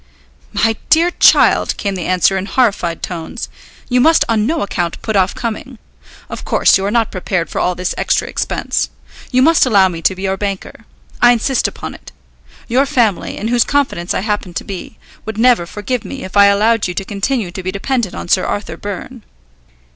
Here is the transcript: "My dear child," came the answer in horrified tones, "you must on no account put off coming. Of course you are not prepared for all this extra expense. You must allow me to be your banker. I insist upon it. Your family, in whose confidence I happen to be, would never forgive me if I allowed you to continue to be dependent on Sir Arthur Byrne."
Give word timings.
"My 0.51 0.77
dear 0.89 1.11
child," 1.11 1.77
came 1.77 1.93
the 1.93 2.07
answer 2.07 2.35
in 2.35 2.47
horrified 2.47 3.03
tones, 3.03 3.49
"you 3.87 4.01
must 4.01 4.25
on 4.27 4.47
no 4.47 4.63
account 4.63 4.99
put 5.03 5.15
off 5.15 5.35
coming. 5.35 5.77
Of 6.27 6.43
course 6.43 6.75
you 6.75 6.83
are 6.85 6.89
not 6.89 7.11
prepared 7.11 7.51
for 7.51 7.59
all 7.61 7.75
this 7.75 7.93
extra 7.99 8.27
expense. 8.27 8.89
You 9.31 9.43
must 9.43 9.63
allow 9.63 9.89
me 9.89 10.01
to 10.01 10.15
be 10.15 10.23
your 10.23 10.37
banker. 10.37 10.85
I 11.21 11.33
insist 11.33 11.67
upon 11.67 11.93
it. 11.93 12.11
Your 12.67 12.87
family, 12.87 13.37
in 13.37 13.49
whose 13.49 13.63
confidence 13.63 14.15
I 14.15 14.21
happen 14.21 14.55
to 14.55 14.63
be, 14.63 14.97
would 15.23 15.37
never 15.37 15.67
forgive 15.67 16.03
me 16.03 16.23
if 16.23 16.35
I 16.35 16.45
allowed 16.47 16.87
you 16.87 16.95
to 16.95 17.05
continue 17.05 17.51
to 17.51 17.61
be 17.61 17.71
dependent 17.71 18.15
on 18.15 18.27
Sir 18.27 18.43
Arthur 18.43 18.77
Byrne." 18.77 19.21